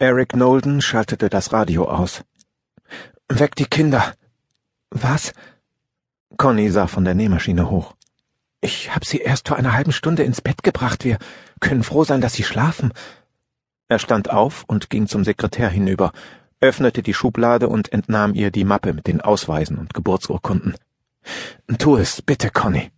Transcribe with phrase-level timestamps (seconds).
[0.00, 2.22] Eric Nolden schaltete das Radio aus.
[3.28, 4.14] Weck die Kinder.
[4.90, 5.32] Was?
[6.36, 7.96] Conny sah von der Nähmaschine hoch.
[8.60, 11.04] Ich hab sie erst vor einer halben Stunde ins Bett gebracht.
[11.04, 11.18] Wir
[11.58, 12.92] können froh sein, dass sie schlafen.
[13.88, 16.12] Er stand auf und ging zum Sekretär hinüber,
[16.60, 20.76] öffnete die Schublade und entnahm ihr die Mappe mit den Ausweisen und Geburtsurkunden.
[21.78, 22.92] Tu es, bitte, Conny.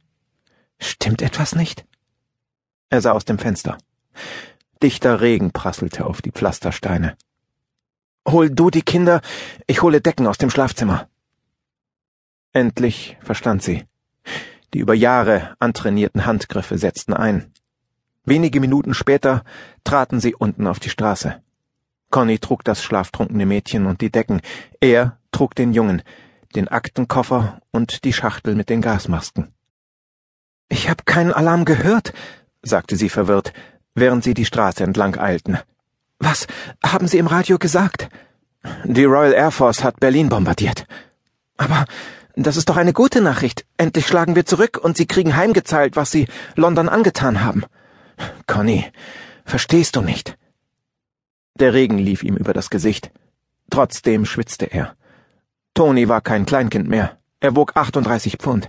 [0.79, 1.87] Stimmt etwas nicht?
[2.91, 3.79] Er sah aus dem Fenster.
[4.83, 7.17] Dichter Regen prasselte auf die Pflastersteine.
[8.27, 9.21] Hol du die Kinder,
[9.67, 11.09] ich hole Decken aus dem Schlafzimmer.
[12.53, 13.85] Endlich verstand sie.
[14.73, 17.53] Die über Jahre antrainierten Handgriffe setzten ein.
[18.25, 19.45] Wenige Minuten später
[19.85, 21.43] traten sie unten auf die Straße.
[22.11, 24.41] Conny trug das schlaftrunkene Mädchen und die Decken,
[24.81, 26.03] er trug den Jungen,
[26.55, 29.53] den Aktenkoffer und die Schachtel mit den Gasmasken.
[30.69, 32.13] Ich hab keinen Alarm gehört,
[32.63, 33.53] sagte sie verwirrt,
[33.95, 35.59] während sie die Straße entlang eilten.
[36.19, 36.47] Was
[36.85, 38.09] haben Sie im Radio gesagt?
[38.85, 40.87] Die Royal Air Force hat Berlin bombardiert.
[41.57, 41.87] Aber
[42.37, 43.65] das ist doch eine gute Nachricht.
[43.79, 47.65] Endlich schlagen wir zurück und Sie kriegen heimgezahlt, was Sie London angetan haben.
[48.47, 48.85] Conny,
[49.45, 50.37] verstehst du nicht?
[51.59, 53.11] Der Regen lief ihm über das Gesicht.
[53.71, 54.95] Trotzdem schwitzte er.
[55.75, 57.19] Tony war kein Kleinkind mehr.
[57.41, 58.69] Er wog 38 Pfund.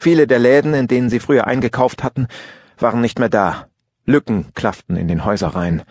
[0.00, 2.26] Viele der Läden, in denen sie früher eingekauft hatten,
[2.78, 3.69] waren nicht mehr da.
[4.10, 5.82] Lücken klafften in den Häuserreihen.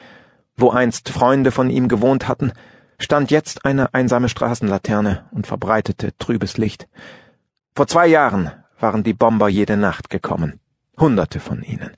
[0.56, 2.52] Wo einst Freunde von ihm gewohnt hatten,
[3.00, 6.88] stand jetzt eine einsame Straßenlaterne und verbreitete trübes Licht.
[7.76, 10.60] Vor zwei Jahren waren die Bomber jede Nacht gekommen.
[10.98, 11.92] Hunderte von ihnen.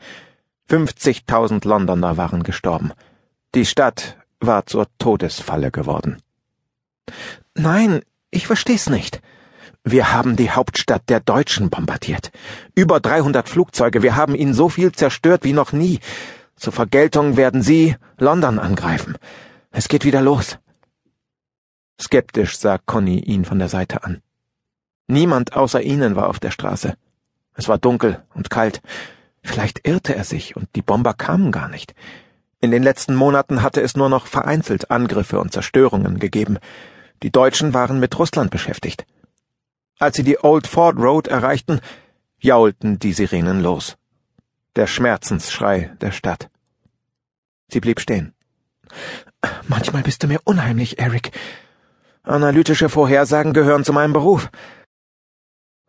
[0.68, 2.92] Fünfzigtausend Londoner waren gestorben.
[3.56, 6.22] Die Stadt war zur Todesfalle geworden.
[7.56, 9.22] Nein, ich versteh's nicht.
[9.84, 12.32] Wir haben die Hauptstadt der Deutschen bombardiert.
[12.76, 16.00] Über 300 Flugzeuge, wir haben ihnen so viel zerstört wie noch nie.
[16.56, 19.18] Zur Vergeltung werden sie London angreifen.
[19.72, 20.60] Es geht wieder los.
[22.00, 24.22] Skeptisch sah Conny ihn von der Seite an.
[25.08, 26.96] Niemand außer ihnen war auf der Straße.
[27.56, 28.82] Es war dunkel und kalt.
[29.44, 31.96] Vielleicht irrte er sich und die Bomber kamen gar nicht.
[32.60, 36.60] In den letzten Monaten hatte es nur noch vereinzelt Angriffe und Zerstörungen gegeben.
[37.24, 39.08] Die Deutschen waren mit Russland beschäftigt.
[40.02, 41.80] Als sie die Old Ford Road erreichten,
[42.40, 43.98] jaulten die Sirenen los.
[44.76, 46.50] Der Schmerzensschrei der Stadt.
[47.68, 48.34] Sie blieb stehen.
[49.68, 51.30] Manchmal bist du mir unheimlich, Eric.
[52.24, 54.50] Analytische Vorhersagen gehören zu meinem Beruf.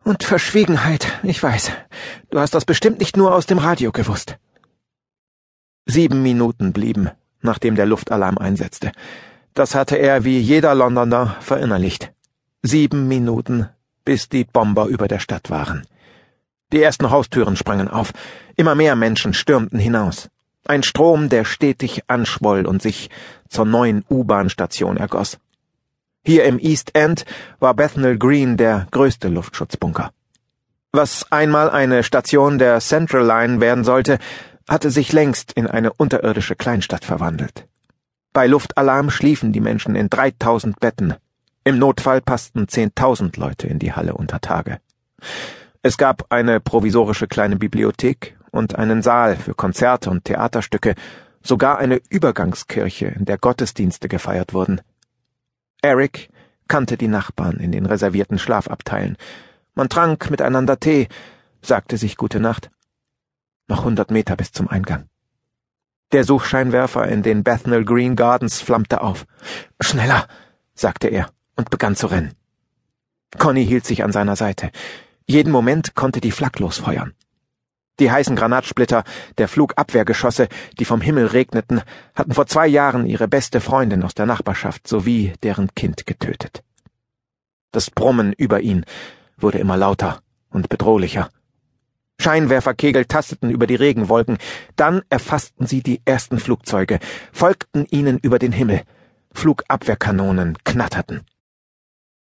[0.03, 1.71] Und Verschwiegenheit, ich weiß.
[2.29, 4.37] Du hast das bestimmt nicht nur aus dem Radio gewusst.
[5.87, 7.09] Sieben Minuten blieben,
[7.41, 8.91] nachdem der Luftalarm einsetzte.
[9.55, 12.13] Das hatte er wie jeder Londoner verinnerlicht.
[12.61, 13.69] Sieben Minuten
[14.05, 15.85] bis die Bomber über der Stadt waren.
[16.71, 18.13] Die ersten Haustüren sprangen auf,
[18.55, 20.29] immer mehr Menschen stürmten hinaus.
[20.65, 23.09] Ein Strom, der stetig anschwoll und sich
[23.49, 25.37] zur neuen U-Bahn-Station ergoss.
[26.25, 27.25] Hier im East End
[27.59, 30.11] war Bethnal Green der größte Luftschutzbunker.
[30.93, 34.19] Was einmal eine Station der Central Line werden sollte,
[34.69, 37.67] hatte sich längst in eine unterirdische Kleinstadt verwandelt.
[38.31, 41.15] Bei Luftalarm schliefen die Menschen in 3000 Betten,
[41.63, 44.79] im Notfall passten zehntausend Leute in die Halle unter Tage.
[45.81, 50.95] Es gab eine provisorische kleine Bibliothek und einen Saal für Konzerte und Theaterstücke,
[51.41, 54.81] sogar eine Übergangskirche, in der Gottesdienste gefeiert wurden.
[55.81, 56.29] Eric
[56.67, 59.17] kannte die Nachbarn in den reservierten Schlafabteilen.
[59.75, 61.07] Man trank miteinander Tee,
[61.61, 62.71] sagte sich Gute Nacht.
[63.67, 65.09] Noch hundert Meter bis zum Eingang.
[66.11, 69.25] Der Suchscheinwerfer in den Bethnal Green Gardens flammte auf.
[69.81, 70.27] Schneller,
[70.75, 72.33] sagte er und begann zu rennen.
[73.37, 74.71] Conny hielt sich an seiner Seite.
[75.25, 77.13] Jeden Moment konnte die Flak losfeuern.
[77.99, 79.03] Die heißen Granatsplitter
[79.37, 80.47] der Flugabwehrgeschosse,
[80.79, 81.81] die vom Himmel regneten,
[82.15, 86.63] hatten vor zwei Jahren ihre beste Freundin aus der Nachbarschaft sowie deren Kind getötet.
[87.71, 88.85] Das Brummen über ihn
[89.37, 91.29] wurde immer lauter und bedrohlicher.
[92.19, 94.37] Scheinwerferkegel tasteten über die Regenwolken,
[94.75, 96.99] dann erfassten sie die ersten Flugzeuge,
[97.31, 98.83] folgten ihnen über den Himmel.
[99.33, 101.25] Flugabwehrkanonen knatterten.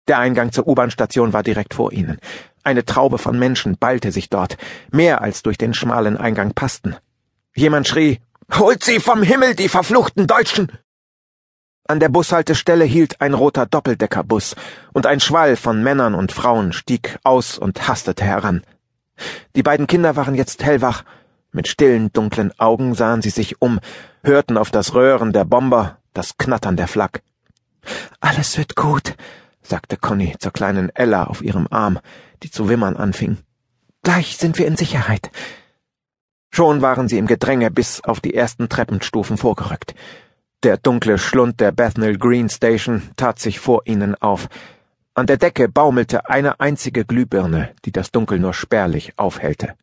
[0.08, 2.18] Der Eingang zur U-Bahn-Station war direkt vor ihnen.
[2.62, 4.56] Eine Traube von Menschen ballte sich dort,
[4.90, 6.96] mehr als durch den schmalen Eingang passten.
[7.54, 8.20] Jemand schrie
[8.54, 10.70] Holt sie vom Himmel, die verfluchten Deutschen.
[11.88, 14.54] An der Bushaltestelle hielt ein roter Doppeldeckerbus,
[14.92, 18.62] und ein Schwall von Männern und Frauen stieg aus und hastete heran.
[19.56, 21.04] Die beiden Kinder waren jetzt hellwach.
[21.52, 23.80] Mit stillen, dunklen Augen sahen sie sich um,
[24.22, 27.22] hörten auf das Röhren der Bomber, das Knattern der Flak.
[28.20, 29.14] Alles wird gut,
[29.68, 31.98] sagte Conny zur kleinen Ella auf ihrem Arm,
[32.42, 33.38] die zu wimmern anfing.
[34.02, 35.30] Gleich sind wir in Sicherheit.
[36.50, 39.94] Schon waren sie im Gedränge bis auf die ersten Treppenstufen vorgerückt.
[40.62, 44.48] Der dunkle Schlund der Bethnal Green Station tat sich vor ihnen auf.
[45.14, 49.74] An der Decke baumelte eine einzige Glühbirne, die das Dunkel nur spärlich aufhellte.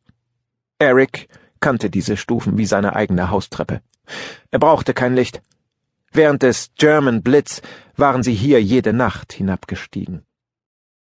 [0.80, 1.28] Eric
[1.60, 3.82] kannte diese Stufen wie seine eigene Haustreppe.
[4.52, 5.42] Er brauchte kein Licht.
[6.14, 7.62] Während des German Blitz
[7.96, 10.26] waren sie hier jede Nacht hinabgestiegen.